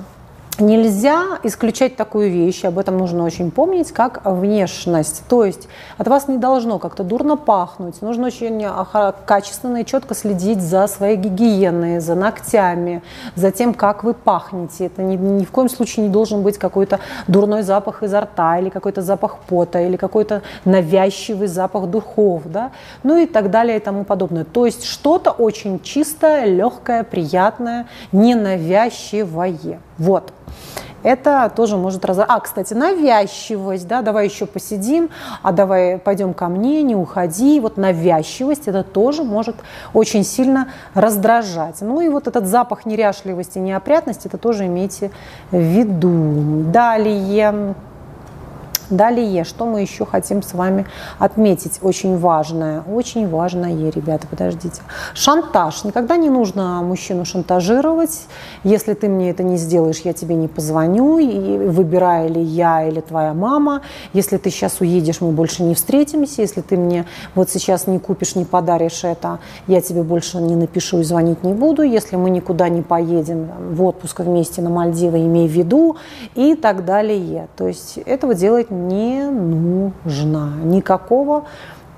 Нельзя 0.59 1.39
исключать 1.43 1.95
такую 1.95 2.29
вещь, 2.29 2.65
об 2.65 2.77
этом 2.77 2.97
нужно 2.97 3.23
очень 3.23 3.51
помнить, 3.51 3.91
как 3.91 4.21
внешность. 4.25 5.23
То 5.27 5.45
есть 5.45 5.67
от 5.97 6.07
вас 6.07 6.27
не 6.27 6.37
должно 6.37 6.77
как-то 6.77 7.03
дурно 7.03 7.37
пахнуть, 7.37 8.01
нужно 8.01 8.27
очень 8.27 8.63
качественно 9.25 9.77
и 9.77 9.85
четко 9.85 10.13
следить 10.13 10.61
за 10.61 10.87
своей 10.87 11.15
гигиеной, 11.15 11.99
за 11.99 12.15
ногтями, 12.15 13.01
за 13.35 13.51
тем, 13.51 13.73
как 13.73 14.03
вы 14.03 14.13
пахнете. 14.13 14.87
Это 14.87 15.01
ни, 15.01 15.15
ни 15.15 15.45
в 15.45 15.51
коем 15.51 15.69
случае 15.69 16.07
не 16.07 16.11
должен 16.11 16.43
быть 16.43 16.57
какой-то 16.57 16.99
дурной 17.27 17.63
запах 17.63 18.03
изо 18.03 18.19
рта, 18.21 18.59
или 18.59 18.69
какой-то 18.69 19.01
запах 19.01 19.37
пота, 19.39 19.79
или 19.79 19.95
какой-то 19.95 20.41
навязчивый 20.65 21.47
запах 21.47 21.87
духов, 21.87 22.43
да? 22.45 22.71
ну 23.03 23.17
и 23.17 23.25
так 23.25 23.51
далее 23.51 23.77
и 23.77 23.79
тому 23.79 24.03
подобное. 24.03 24.43
То 24.43 24.65
есть 24.65 24.83
что-то 24.83 25.31
очень 25.31 25.79
чистое, 25.79 26.45
легкое, 26.45 27.03
приятное, 27.03 27.87
ненавязчивое. 28.11 29.79
Вот. 30.01 30.33
Это 31.03 31.51
тоже 31.55 31.77
может 31.77 32.05
раз... 32.05 32.17
А, 32.19 32.39
кстати, 32.39 32.73
навязчивость, 32.73 33.87
да, 33.87 34.01
давай 34.01 34.25
еще 34.25 34.47
посидим, 34.47 35.09
а 35.43 35.51
давай 35.51 35.99
пойдем 35.99 36.33
ко 36.33 36.47
мне, 36.47 36.81
не 36.81 36.95
уходи. 36.95 37.59
Вот 37.59 37.77
навязчивость, 37.77 38.67
это 38.67 38.83
тоже 38.83 39.23
может 39.23 39.55
очень 39.93 40.23
сильно 40.23 40.69
раздражать. 40.95 41.81
Ну 41.81 42.01
и 42.01 42.09
вот 42.09 42.27
этот 42.27 42.47
запах 42.47 42.85
неряшливости, 42.85 43.59
неопрятности, 43.59 44.27
это 44.27 44.37
тоже 44.37 44.65
имейте 44.65 45.11
в 45.51 45.57
виду. 45.57 46.63
Далее, 46.71 47.75
Далее, 48.91 49.45
что 49.45 49.65
мы 49.65 49.79
еще 49.79 50.05
хотим 50.05 50.43
с 50.43 50.53
вами 50.53 50.85
отметить? 51.17 51.79
Очень 51.81 52.17
важное, 52.17 52.81
очень 52.81 53.27
важное, 53.29 53.89
ребята, 53.89 54.27
подождите. 54.27 54.81
Шантаж. 55.13 55.85
Никогда 55.85 56.17
не 56.17 56.29
нужно 56.29 56.81
мужчину 56.81 57.23
шантажировать. 57.23 58.27
Если 58.65 58.93
ты 58.93 59.07
мне 59.07 59.29
это 59.29 59.43
не 59.43 59.55
сделаешь, 59.55 60.01
я 60.01 60.11
тебе 60.11 60.35
не 60.35 60.49
позвоню, 60.49 61.19
и 61.19 61.57
выбираю 61.57 62.33
ли 62.33 62.41
я 62.41 62.85
или 62.85 62.99
твоя 62.99 63.33
мама. 63.33 63.81
Если 64.11 64.35
ты 64.35 64.49
сейчас 64.49 64.81
уедешь, 64.81 65.21
мы 65.21 65.31
больше 65.31 65.63
не 65.63 65.73
встретимся. 65.73 66.41
Если 66.41 66.59
ты 66.59 66.75
мне 66.75 67.05
вот 67.33 67.49
сейчас 67.49 67.87
не 67.87 67.97
купишь, 67.97 68.35
не 68.35 68.43
подаришь 68.43 69.05
это, 69.05 69.39
я 69.67 69.79
тебе 69.79 70.03
больше 70.03 70.39
не 70.39 70.57
напишу 70.57 70.99
и 70.99 71.03
звонить 71.03 71.45
не 71.45 71.53
буду. 71.53 71.81
Если 71.81 72.17
мы 72.17 72.29
никуда 72.29 72.67
не 72.67 72.81
поедем 72.81 73.49
в 73.71 73.81
отпуск 73.83 74.19
вместе 74.19 74.61
на 74.61 74.69
Мальдивы, 74.69 75.19
имей 75.19 75.47
в 75.47 75.51
виду 75.51 75.95
и 76.35 76.55
так 76.55 76.83
далее. 76.83 77.47
То 77.55 77.67
есть 77.69 77.97
этого 77.99 78.33
делать 78.33 78.69
не 78.69 78.80
нужно. 79.29 80.53
Никакого 80.63 81.45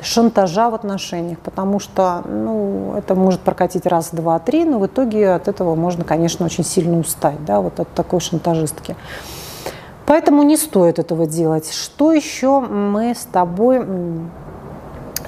шантажа 0.01 0.69
в 0.69 0.75
отношениях, 0.75 1.39
потому 1.39 1.79
что 1.79 2.23
ну, 2.27 2.93
это 2.97 3.15
может 3.15 3.41
прокатить 3.41 3.85
раз, 3.85 4.09
два, 4.11 4.39
три, 4.39 4.65
но 4.65 4.79
в 4.79 4.85
итоге 4.85 5.31
от 5.31 5.47
этого 5.47 5.75
можно, 5.75 6.03
конечно, 6.03 6.45
очень 6.45 6.63
сильно 6.63 6.99
устать, 6.99 7.43
да, 7.45 7.61
вот 7.61 7.79
от 7.79 7.89
такой 7.93 8.19
шантажистки. 8.19 8.95
Поэтому 10.05 10.43
не 10.43 10.57
стоит 10.57 10.99
этого 10.99 11.25
делать. 11.25 11.71
Что 11.71 12.11
еще 12.11 12.59
мы 12.59 13.15
с 13.15 13.25
тобой 13.25 13.85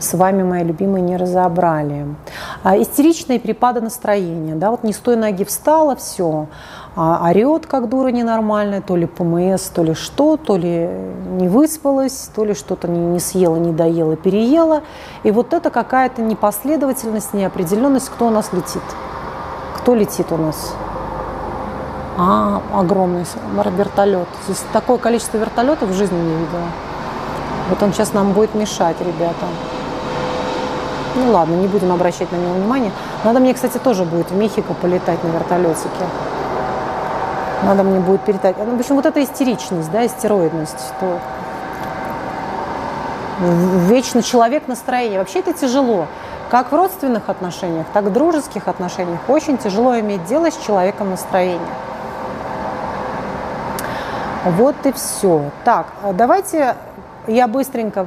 с 0.05 0.13
вами, 0.13 0.43
мои 0.43 0.63
любимые, 0.63 1.01
не 1.01 1.17
разобрали. 1.17 2.05
А, 2.63 2.79
истеричные 2.79 3.39
перепады 3.39 3.81
настроения. 3.81 4.55
Да, 4.55 4.71
вот 4.71 4.83
не 4.83 4.93
с 4.93 4.97
той 4.97 5.15
ноги 5.15 5.43
встала, 5.43 5.95
все. 5.95 6.47
А, 6.95 7.27
орет, 7.29 7.65
как 7.65 7.89
дура 7.89 8.09
ненормальная, 8.09 8.81
то 8.81 8.95
ли 8.95 9.05
ПМС, 9.05 9.63
то 9.69 9.83
ли 9.83 9.93
что, 9.93 10.37
то 10.37 10.55
ли 10.55 10.89
не 11.31 11.49
выспалась, 11.49 12.29
то 12.33 12.45
ли 12.45 12.53
что-то 12.53 12.87
не, 12.87 12.99
не 12.99 13.19
съела, 13.19 13.57
не 13.57 13.73
доела, 13.73 14.15
переела. 14.15 14.83
И 15.23 15.31
вот 15.31 15.53
это 15.53 15.69
какая-то 15.69 16.21
непоследовательность, 16.21 17.33
неопределенность, 17.33 18.09
кто 18.09 18.27
у 18.27 18.29
нас 18.29 18.53
летит. 18.53 18.83
Кто 19.77 19.95
летит 19.95 20.31
у 20.31 20.37
нас? 20.37 20.73
А, 22.17 22.61
огромный 22.73 23.25
вертолет. 23.77 24.27
Здесь 24.45 24.63
такое 24.71 24.97
количество 24.97 25.37
вертолетов 25.37 25.89
в 25.89 25.93
жизни 25.93 26.17
не 26.17 26.35
видела. 26.35 26.67
Вот 27.69 27.81
он 27.81 27.93
сейчас 27.93 28.13
нам 28.13 28.31
будет 28.31 28.53
мешать, 28.53 28.95
ребята. 29.01 29.45
Ну 31.15 31.31
ладно, 31.31 31.55
не 31.55 31.67
будем 31.67 31.91
обращать 31.91 32.31
на 32.31 32.35
него 32.35 32.53
внимания. 32.53 32.91
Надо 33.23 33.39
мне, 33.39 33.53
кстати, 33.53 33.77
тоже 33.77 34.03
будет 34.03 34.31
в 34.31 34.35
Мехико 34.35 34.73
полетать 34.73 35.23
на 35.23 35.29
вертолетике. 35.29 36.05
Надо 37.63 37.83
мне 37.83 37.99
будет 37.99 38.21
перетать. 38.21 38.57
Ну, 38.57 38.75
в 38.75 38.79
общем, 38.79 38.95
вот 38.95 39.05
эта 39.05 39.23
истеричность, 39.23 39.89
да, 39.91 40.05
истероидность, 40.05 40.93
то 40.99 41.19
вечно 43.87 44.21
человек 44.21 44.67
настроение. 44.67 45.19
Вообще 45.19 45.39
это 45.39 45.53
тяжело. 45.53 46.07
Как 46.51 46.71
в 46.71 46.75
родственных 46.75 47.29
отношениях, 47.29 47.87
так 47.93 48.05
и 48.05 48.09
в 48.09 48.13
дружеских 48.13 48.67
отношениях 48.67 49.19
очень 49.27 49.57
тяжело 49.57 49.99
иметь 49.99 50.25
дело 50.25 50.51
с 50.51 50.57
человеком 50.57 51.09
настроения. 51.09 51.59
Вот 54.45 54.75
и 54.83 54.91
все. 54.91 55.49
Так, 55.63 55.87
давайте 56.13 56.75
я 57.25 57.47
быстренько 57.47 58.05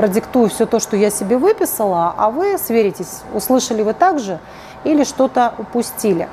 продиктую 0.00 0.48
все 0.48 0.64
то, 0.64 0.80
что 0.80 0.96
я 0.96 1.10
себе 1.10 1.36
выписала, 1.36 2.14
а 2.16 2.30
вы 2.30 2.56
сверитесь, 2.56 3.20
услышали 3.34 3.82
вы 3.82 3.92
также 3.92 4.38
или 4.82 5.04
что-то 5.04 5.52
упустили. 5.58 6.26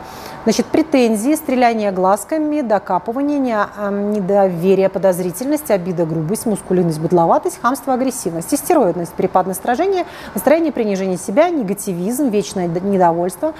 Значит, 0.45 0.67
претензии, 0.67 1.36
стреляние 1.36 1.91
глазками, 1.91 2.62
докапывание, 2.62 3.67
недоверие, 3.91 4.88
подозрительность, 4.88 5.69
обида, 5.69 6.05
грубость, 6.05 6.45
мускулинность, 6.45 7.01
быдловатость, 7.01 7.59
хамство, 7.62 7.93
агрессивность, 7.93 8.53
истероидность, 8.53 9.12
перепад 9.12 9.47
настроения, 9.47 10.05
настроение 10.33 10.71
принижения 10.71 11.17
себя, 11.17 11.50
негативизм, 11.50 12.29
вечное 12.29 12.67
недовольство, 12.67 13.53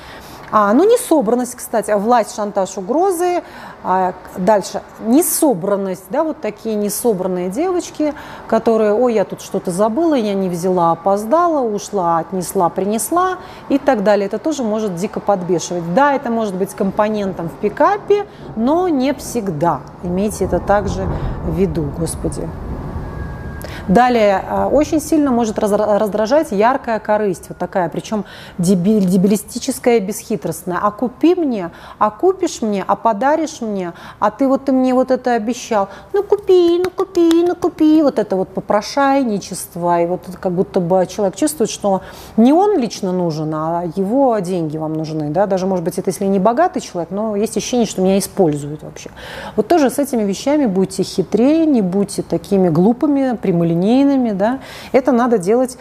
а, 0.51 0.74
ну, 0.74 0.84
несобранность, 0.86 1.56
кстати, 1.56 1.92
власть, 1.92 2.36
шантаж, 2.36 2.77
угрозы. 2.77 3.44
А, 3.84 4.13
дальше, 4.38 4.82
несобранность, 5.06 6.06
да, 6.10 6.24
вот 6.24 6.42
такие 6.42 6.75
несобранные 6.75 7.50
девочки, 7.50 8.13
которые, 8.48 8.94
ой, 8.94 9.13
я 9.13 9.24
тут 9.24 9.42
что-то 9.42 9.72
забыла, 9.72 10.16
я 10.16 10.34
не 10.34 10.50
взяла, 10.50 10.92
опоздала, 10.92 11.62
ушла, 11.62 12.20
отнесла, 12.20 12.70
принесла 12.70 13.38
и 13.70 13.77
так 13.77 14.04
далее. 14.04 14.25
Это 14.25 14.39
тоже 14.39 14.63
может 14.63 14.96
дико 14.96 15.20
подбешивать. 15.20 15.94
Да, 15.94 16.13
это 16.13 16.30
может 16.30 16.56
быть 16.56 16.74
компонентом 16.74 17.50
в 17.50 17.54
пикапе, 17.54 18.25
но 18.56 18.88
не 18.88 19.13
всегда. 19.13 19.82
Имейте 20.04 20.46
это 20.46 20.60
также 20.60 21.08
в 21.44 21.54
виду, 21.54 21.89
Господи. 21.98 22.48
Далее, 23.88 24.44
э, 24.50 24.65
очень 24.65 25.00
сильно 25.00 25.32
может 25.32 25.58
раздражать 25.60 26.51
яркая 26.51 27.00
корысть, 27.00 27.46
вот 27.50 27.58
такая, 27.58 27.88
причем 27.88 28.25
дебилистическая, 28.58 30.00
бесхитростная. 30.01 30.79
А 30.82 30.91
купи 30.91 31.36
мне, 31.36 31.72
а 31.98 32.10
купишь 32.10 32.62
мне, 32.62 32.84
а 32.86 32.96
подаришь 32.96 33.62
мне, 33.62 33.94
а 34.20 34.29
ты 34.29 34.48
вот 34.48 34.65
ты 34.65 34.74
мне 34.74 34.94
вот 34.94 35.12
это 35.12 35.34
обещал. 35.34 35.88
Ну 36.12 36.24
купи, 36.24 36.82
ну 36.84 36.89
купи, 36.89 37.46
ну 37.48 37.56
купи. 37.56 38.01
Вот 38.01 38.20
это 38.20 38.36
вот 38.36 38.50
попрошайничество. 38.50 40.01
И 40.01 40.06
вот 40.06 40.22
как 40.39 40.51
будто 40.51 40.82
бы 40.82 41.06
человек 41.08 41.36
чувствует, 41.36 41.70
что 41.70 42.01
не 42.36 42.51
он 42.51 42.77
лично 42.77 43.13
нужен, 43.13 43.53
а 43.56 43.84
его 43.96 44.38
деньги 44.39 44.77
вам 44.77 44.94
нужны. 44.94 45.29
Да? 45.29 45.46
Даже, 45.46 45.65
может 45.65 45.86
быть, 45.86 45.98
это 45.98 46.10
если 46.10 46.25
не 46.25 46.39
богатый 46.39 46.82
человек, 46.82 47.12
но 47.12 47.38
есть 47.38 47.56
ощущение, 47.56 47.86
что 47.86 48.01
меня 48.01 48.20
используют 48.20 48.84
вообще. 48.84 49.12
Вот 49.56 49.67
тоже 49.70 49.89
с 49.89 49.98
этими 49.98 50.24
вещами 50.24 50.65
будьте 50.65 51.03
хитрее, 51.03 51.65
не 51.65 51.82
будьте 51.82 52.22
такими 52.22 52.67
глупыми, 52.67 53.38
прямолинейными 53.38 53.76
линейными, 53.77 54.31
да, 54.31 54.60
это 54.91 55.12
надо 55.12 55.38
делать 55.38 55.77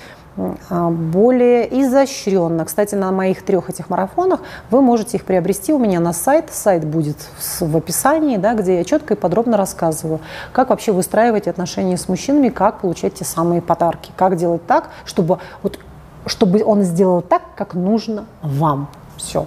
а, 0.68 0.90
более 0.90 1.80
изощренно. 1.82 2.64
Кстати, 2.64 2.94
на 2.94 3.10
моих 3.10 3.42
трех 3.42 3.70
этих 3.70 3.88
марафонах 3.88 4.40
вы 4.70 4.82
можете 4.82 5.16
их 5.16 5.24
приобрести 5.24 5.72
у 5.72 5.78
меня 5.78 5.98
на 6.00 6.12
сайт. 6.12 6.50
Сайт 6.52 6.84
будет 6.84 7.16
в 7.60 7.76
описании, 7.76 8.36
да, 8.36 8.54
где 8.54 8.76
я 8.78 8.84
четко 8.84 9.14
и 9.14 9.16
подробно 9.16 9.56
рассказываю, 9.56 10.20
как 10.52 10.70
вообще 10.70 10.92
выстраивать 10.92 11.48
отношения 11.48 11.96
с 11.96 12.08
мужчинами, 12.08 12.50
как 12.50 12.80
получать 12.80 13.14
те 13.14 13.24
самые 13.24 13.62
подарки, 13.62 14.12
как 14.16 14.36
делать 14.36 14.66
так, 14.66 14.90
чтобы, 15.04 15.38
вот, 15.62 15.78
чтобы 16.26 16.62
он 16.64 16.82
сделал 16.82 17.22
так, 17.22 17.42
как 17.56 17.74
нужно 17.74 18.26
вам. 18.42 18.88
Все. 19.16 19.46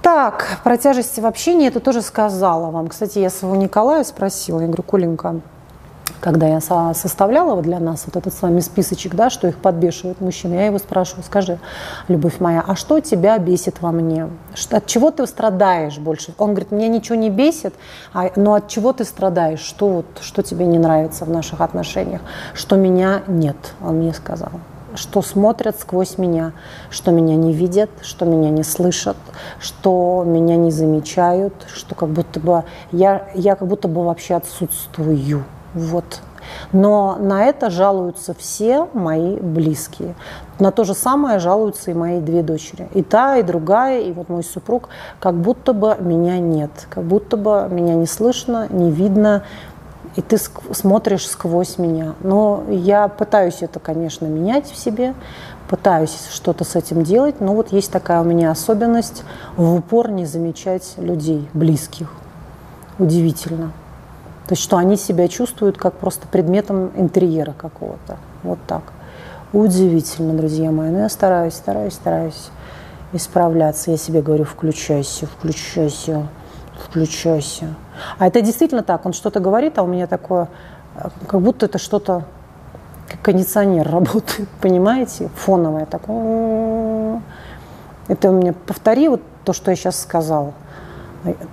Так, 0.00 0.60
про 0.64 0.76
тяжести 0.76 1.20
в 1.20 1.26
общении 1.26 1.68
это 1.68 1.80
тоже 1.80 2.02
сказала 2.02 2.70
вам. 2.70 2.88
Кстати, 2.88 3.18
я 3.18 3.30
своего 3.30 3.56
Николая 3.56 4.04
спросила, 4.04 4.60
я 4.60 4.66
говорю, 4.66 4.82
Коленька, 4.82 5.40
когда 6.24 6.48
я 6.48 6.58
составляла 6.94 7.60
для 7.60 7.78
нас 7.78 8.04
вот 8.06 8.16
этот 8.16 8.32
с 8.32 8.40
вами 8.40 8.60
списочек, 8.60 9.14
да, 9.14 9.28
что 9.28 9.46
их 9.46 9.58
подбешивает 9.58 10.22
мужчина, 10.22 10.54
я 10.54 10.66
его 10.66 10.78
спрашиваю, 10.78 11.22
скажи, 11.22 11.58
любовь 12.08 12.40
моя, 12.40 12.64
а 12.66 12.76
что 12.76 12.98
тебя 13.00 13.36
бесит 13.36 13.82
во 13.82 13.92
мне? 13.92 14.30
От 14.70 14.86
чего 14.86 15.10
ты 15.10 15.26
страдаешь 15.26 15.98
больше? 15.98 16.32
Он 16.38 16.52
говорит, 16.54 16.70
меня 16.70 16.88
ничего 16.88 17.16
не 17.16 17.28
бесит, 17.28 17.74
а, 18.14 18.30
но 18.36 18.54
от 18.54 18.68
чего 18.68 18.94
ты 18.94 19.04
страдаешь? 19.04 19.60
Что, 19.60 19.88
вот, 19.88 20.06
что 20.22 20.42
тебе 20.42 20.64
не 20.64 20.78
нравится 20.78 21.26
в 21.26 21.30
наших 21.30 21.60
отношениях? 21.60 22.22
Что 22.54 22.76
меня 22.76 23.20
нет, 23.26 23.74
он 23.82 23.96
мне 23.96 24.14
сказал 24.14 24.52
что 24.96 25.22
смотрят 25.22 25.76
сквозь 25.80 26.18
меня, 26.18 26.52
что 26.88 27.10
меня 27.10 27.34
не 27.34 27.52
видят, 27.52 27.90
что 28.02 28.26
меня 28.26 28.50
не 28.50 28.62
слышат, 28.62 29.16
что 29.58 30.22
меня 30.24 30.54
не 30.54 30.70
замечают, 30.70 31.52
что 31.66 31.96
как 31.96 32.10
будто 32.10 32.38
бы 32.38 32.62
я, 32.92 33.26
я 33.34 33.56
как 33.56 33.66
будто 33.66 33.88
бы 33.88 34.04
вообще 34.04 34.34
отсутствую. 34.34 35.44
Вот. 35.74 36.20
Но 36.72 37.16
на 37.18 37.44
это 37.44 37.70
жалуются 37.70 38.34
все 38.34 38.88
мои 38.92 39.36
близкие. 39.36 40.14
На 40.58 40.70
то 40.70 40.84
же 40.84 40.94
самое 40.94 41.38
жалуются 41.38 41.90
и 41.90 41.94
мои 41.94 42.20
две 42.20 42.42
дочери. 42.42 42.88
И 42.94 43.02
та, 43.02 43.36
и 43.36 43.42
другая, 43.42 44.00
и 44.00 44.12
вот 44.12 44.28
мой 44.28 44.44
супруг, 44.44 44.88
как 45.20 45.34
будто 45.34 45.72
бы 45.72 45.96
меня 46.00 46.38
нет, 46.38 46.86
как 46.90 47.04
будто 47.04 47.36
бы 47.36 47.68
меня 47.70 47.94
не 47.94 48.06
слышно, 48.06 48.68
не 48.70 48.90
видно, 48.90 49.42
и 50.16 50.22
ты 50.22 50.38
смотришь 50.38 51.26
сквозь 51.28 51.78
меня. 51.78 52.14
Но 52.20 52.62
я 52.68 53.08
пытаюсь 53.08 53.62
это, 53.62 53.80
конечно, 53.80 54.26
менять 54.26 54.70
в 54.70 54.76
себе, 54.76 55.14
пытаюсь 55.68 56.28
что-то 56.30 56.64
с 56.64 56.76
этим 56.76 57.02
делать, 57.02 57.40
но 57.40 57.54
вот 57.54 57.72
есть 57.72 57.90
такая 57.90 58.20
у 58.20 58.24
меня 58.24 58.50
особенность 58.50 59.24
в 59.56 59.74
упор 59.74 60.10
не 60.10 60.24
замечать 60.24 60.94
людей, 60.98 61.48
близких. 61.52 62.12
Удивительно. 62.98 63.72
То 64.46 64.52
есть, 64.52 64.62
что 64.62 64.76
они 64.76 64.96
себя 64.96 65.26
чувствуют 65.28 65.78
как 65.78 65.94
просто 65.94 66.28
предметом 66.28 66.92
интерьера 66.96 67.52
какого-то. 67.52 68.18
Вот 68.42 68.58
так. 68.66 68.82
Удивительно, 69.54 70.34
друзья 70.34 70.70
мои. 70.70 70.90
Но 70.90 70.98
я 70.98 71.08
стараюсь, 71.08 71.54
стараюсь, 71.54 71.94
стараюсь 71.94 72.50
исправляться. 73.12 73.90
Я 73.90 73.96
себе 73.96 74.20
говорю, 74.20 74.44
включайся, 74.44 75.26
включайся, 75.26 76.26
включайся. 76.78 77.74
А 78.18 78.26
это 78.26 78.42
действительно 78.42 78.82
так. 78.82 79.06
Он 79.06 79.14
что-то 79.14 79.40
говорит, 79.40 79.78
а 79.78 79.82
у 79.82 79.86
меня 79.86 80.06
такое, 80.06 80.48
как 81.26 81.40
будто 81.40 81.66
это 81.66 81.78
что-то, 81.78 82.24
как 83.08 83.22
кондиционер 83.22 83.88
работает, 83.90 84.48
понимаете? 84.60 85.30
Фоновое 85.36 85.86
такое. 85.86 87.22
Это 88.08 88.30
у 88.30 88.32
меня, 88.32 88.52
повтори 88.52 89.08
вот 89.08 89.22
то, 89.44 89.54
что 89.54 89.70
я 89.70 89.76
сейчас 89.76 89.98
сказала. 89.98 90.52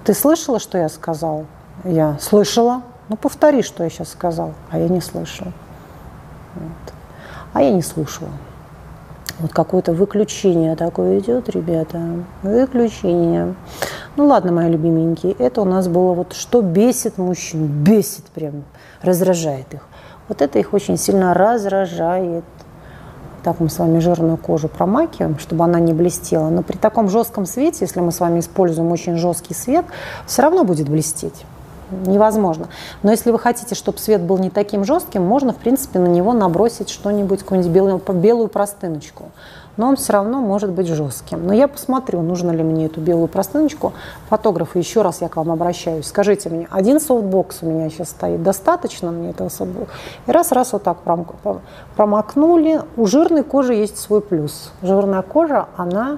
Ты 0.03 0.13
слышала, 0.13 0.60
что 0.60 0.77
я 0.77 0.89
сказала? 0.89 1.45
Я 1.84 2.18
слышала. 2.20 2.84
Ну, 3.10 3.16
повтори, 3.18 3.62
что 3.62 3.84
я 3.84 3.90
сейчас 3.90 4.10
сказал. 4.10 4.54
А 4.70 4.78
я 4.78 4.88
не 4.88 5.01
слышала. 5.01 5.51
Вот. 6.56 6.94
А 7.54 7.62
я 7.62 7.72
не 7.72 7.82
слушала. 7.82 8.30
Вот 9.40 9.51
какое-то 9.51 9.94
выключение 9.94 10.75
такое 10.75 11.20
идет, 11.20 11.50
ребята. 11.50 12.00
Выключение. 12.44 13.56
Ну 14.16 14.28
ладно, 14.28 14.51
мои 14.51 14.70
любименькие, 14.70 15.34
это 15.34 15.62
у 15.62 15.66
нас 15.66 15.88
было 15.88 16.13
вот 16.13 16.34
что 16.34 16.62
бесит 16.62 17.18
мужчин. 17.18 17.66
Бесит 17.66 18.25
прям, 18.25 18.63
раздражает 19.01 19.74
их. 19.74 19.82
Вот 20.28 20.42
это 20.42 20.60
их 20.60 20.74
очень 20.74 20.98
сильно 20.98 21.34
раздражает. 21.34 22.44
Так 23.44 23.60
мы 23.60 23.70
с 23.70 23.80
вами 23.80 23.98
жирную 24.00 24.38
кожу 24.38 24.68
промакиваем, 24.68 25.40
чтобы 25.40 25.63
она 25.63 25.80
не 25.80 25.94
блестела. 25.94 26.50
Но 26.50 26.62
при 26.62 26.78
таком 26.78 27.10
жестком 27.10 27.48
свете, 27.48 27.80
если 27.82 28.00
мы 28.00 28.12
с 28.12 28.20
вами 28.20 28.40
используем 28.40 28.92
очень 28.92 29.18
жесткий 29.18 29.56
свет, 29.56 29.86
все 30.28 30.44
равно 30.44 30.63
будет 30.63 30.88
блестеть 30.88 31.46
невозможно. 32.05 32.67
Но 33.03 33.12
если 33.12 33.31
вы 33.31 33.39
хотите, 33.39 33.75
чтобы 33.75 33.98
свет 34.00 34.21
был 34.21 34.38
не 34.38 34.50
таким 34.50 34.83
жестким, 34.83 35.24
можно, 35.24 35.53
в 35.53 35.57
принципе, 35.57 36.00
на 36.00 36.07
него 36.07 36.33
набросить 36.33 36.89
что-нибудь, 36.89 37.41
какую-нибудь 37.41 37.71
белую, 37.71 38.01
белую 38.13 38.48
простыночку. 38.48 39.31
Но 39.77 39.88
он 39.88 39.95
все 39.95 40.13
равно 40.13 40.41
может 40.41 40.71
быть 40.71 40.88
жестким. 40.88 41.48
Но 41.48 41.53
я 41.53 41.67
посмотрю, 41.67 42.21
нужно 42.21 42.51
ли 42.51 42.62
мне 42.62 42.88
эту 42.88 43.00
белую 43.00 43.27
простыночку. 43.27 43.93
Фотографы, 44.29 44.79
еще 44.79 45.01
раз 45.01 45.21
я 45.21 45.29
к 45.29 45.38
вам 45.38 45.50
обращаюсь. 45.50 46.07
Скажите 46.07 46.50
мне, 46.50 46.67
один 46.69 47.00
софтбокс 47.00 47.60
у 47.62 47.67
меня 47.67 47.89
сейчас 47.89 48.10
стоит, 48.10 48.43
достаточно 48.43 49.12
мне 49.12 49.29
этого 49.29 49.50
софтбокса? 49.50 49.93
И 50.27 50.31
раз-раз 50.31 50.74
вот 50.74 50.83
так 50.83 50.98
промокнули. 51.95 52.81
У 52.98 53.05
жирной 53.05 53.43
кожи 53.43 53.74
есть 53.74 53.98
свой 53.98 54.21
плюс. 54.21 54.71
Жирная 54.81 55.21
кожа, 55.21 55.67
она 55.77 56.17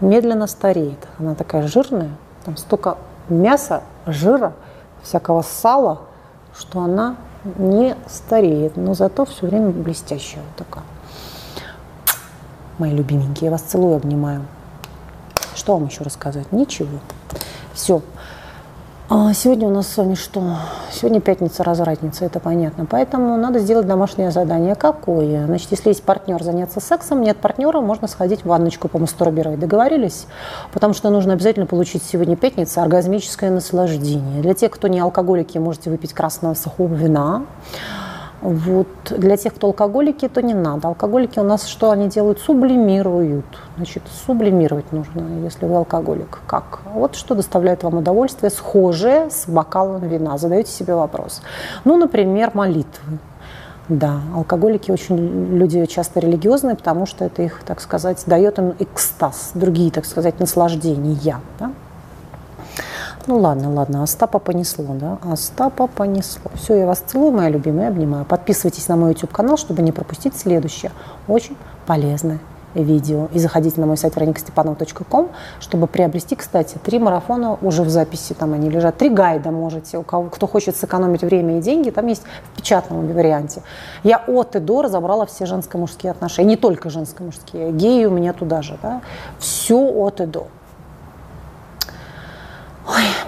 медленно 0.00 0.46
стареет. 0.46 1.08
Она 1.18 1.34
такая 1.34 1.66
жирная, 1.66 2.10
там 2.44 2.56
столько 2.56 2.98
мяса, 3.28 3.82
жира– 4.06 4.52
всякого 5.06 5.42
сала, 5.42 6.00
что 6.58 6.80
она 6.80 7.16
не 7.58 7.96
стареет, 8.08 8.76
но 8.76 8.94
зато 8.94 9.24
все 9.24 9.46
время 9.46 9.70
блестящая 9.70 10.42
вот 10.42 10.66
такая. 10.66 10.84
Мои 12.78 12.92
любименькие, 12.92 13.46
я 13.46 13.50
вас 13.50 13.62
целую, 13.62 13.96
обнимаю. 13.96 14.42
Что 15.54 15.74
вам 15.74 15.86
еще 15.86 16.02
рассказать? 16.02 16.50
Ничего. 16.52 16.98
Все. 17.72 18.02
А 19.08 19.32
сегодня 19.34 19.68
у 19.68 19.70
нас 19.70 19.86
с 19.86 19.96
вами 19.98 20.16
что? 20.16 20.42
Сегодня 20.90 21.20
пятница, 21.20 21.62
развратница, 21.62 22.24
это 22.24 22.40
понятно. 22.40 22.86
Поэтому 22.86 23.36
надо 23.36 23.60
сделать 23.60 23.86
домашнее 23.86 24.32
задание. 24.32 24.74
Какое? 24.74 25.46
Значит, 25.46 25.70
если 25.70 25.90
есть 25.90 26.02
партнер 26.02 26.42
заняться 26.42 26.80
сексом, 26.80 27.22
нет 27.22 27.36
партнера, 27.36 27.80
можно 27.80 28.08
сходить 28.08 28.40
в 28.40 28.46
ванночку 28.46 28.88
помастурбировать. 28.88 29.60
Договорились? 29.60 30.26
Потому 30.72 30.92
что 30.92 31.10
нужно 31.10 31.34
обязательно 31.34 31.66
получить 31.66 32.02
сегодня 32.02 32.34
пятница 32.34 32.82
оргазмическое 32.82 33.52
наслаждение. 33.52 34.42
Для 34.42 34.54
тех, 34.54 34.72
кто 34.72 34.88
не 34.88 34.98
алкоголики, 34.98 35.56
можете 35.56 35.88
выпить 35.90 36.12
красного 36.12 36.54
сухого 36.54 36.92
вина. 36.92 37.44
Вот. 38.42 38.86
Для 39.10 39.36
тех, 39.36 39.54
кто 39.54 39.68
алкоголики, 39.68 40.28
то 40.28 40.42
не 40.42 40.54
надо. 40.54 40.88
Алкоголики 40.88 41.38
у 41.38 41.42
нас 41.42 41.66
что 41.66 41.90
они 41.90 42.08
делают? 42.08 42.38
Сублимируют. 42.38 43.46
Значит, 43.76 44.02
сублимировать 44.26 44.92
нужно, 44.92 45.22
если 45.42 45.66
вы 45.66 45.76
алкоголик. 45.76 46.40
Как? 46.46 46.80
Вот 46.92 47.14
что 47.16 47.34
доставляет 47.34 47.82
вам 47.82 47.98
удовольствие, 47.98 48.50
схожее 48.50 49.30
с 49.30 49.48
бокалом 49.48 50.06
вина. 50.06 50.36
Задаете 50.38 50.70
себе 50.70 50.94
вопрос. 50.94 51.42
Ну, 51.84 51.96
например, 51.96 52.50
молитвы. 52.54 53.18
Да, 53.88 54.20
алкоголики 54.34 54.90
очень 54.90 55.56
люди 55.56 55.86
часто 55.86 56.18
религиозные, 56.18 56.74
потому 56.74 57.06
что 57.06 57.24
это 57.24 57.42
их, 57.42 57.62
так 57.64 57.80
сказать, 57.80 58.22
дает 58.26 58.58
им 58.58 58.74
экстаз, 58.80 59.52
другие, 59.54 59.92
так 59.92 60.04
сказать, 60.04 60.40
наслаждения. 60.40 61.40
Да? 61.60 61.70
Ну 63.28 63.38
ладно, 63.38 63.72
ладно, 63.72 64.04
Остапа 64.04 64.38
понесло, 64.38 64.94
да? 64.94 65.18
Остапа 65.20 65.88
понесло. 65.88 66.48
Все, 66.54 66.76
я 66.76 66.86
вас 66.86 67.00
целую, 67.00 67.32
моя 67.32 67.48
любимая, 67.48 67.88
обнимаю. 67.88 68.24
Подписывайтесь 68.24 68.86
на 68.86 68.94
мой 68.94 69.10
YouTube-канал, 69.10 69.56
чтобы 69.56 69.82
не 69.82 69.90
пропустить 69.90 70.36
следующее. 70.36 70.92
Очень 71.26 71.56
полезное 71.86 72.38
видео. 72.74 73.26
И 73.32 73.40
заходите 73.40 73.80
на 73.80 73.86
мой 73.88 73.96
сайт 73.96 74.14
вероникастепанова.ком, 74.14 75.30
чтобы 75.58 75.88
приобрести, 75.88 76.36
кстати, 76.36 76.78
три 76.78 77.00
марафона 77.00 77.58
уже 77.62 77.82
в 77.82 77.88
записи, 77.88 78.32
там 78.32 78.52
они 78.52 78.70
лежат. 78.70 78.96
Три 78.96 79.08
гайда 79.08 79.50
можете, 79.50 79.98
у 79.98 80.04
кого, 80.04 80.28
кто 80.28 80.46
хочет 80.46 80.76
сэкономить 80.76 81.22
время 81.22 81.58
и 81.58 81.60
деньги, 81.60 81.90
там 81.90 82.06
есть 82.06 82.22
в 82.22 82.56
печатном 82.56 83.12
варианте. 83.12 83.62
Я 84.04 84.22
от 84.28 84.54
и 84.54 84.60
до 84.60 84.82
разобрала 84.82 85.26
все 85.26 85.46
женско-мужские 85.46 86.12
отношения, 86.12 86.50
не 86.50 86.56
только 86.56 86.90
женско-мужские, 86.90 87.72
геи 87.72 88.04
у 88.04 88.10
меня 88.10 88.32
туда 88.32 88.62
же, 88.62 88.78
да, 88.80 89.00
все 89.40 89.78
от 89.78 90.20
и 90.20 90.26
до. 90.26 90.46
Oh 92.88 92.98
yeah. 92.98 93.26